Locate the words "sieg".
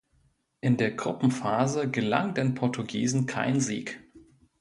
3.59-4.01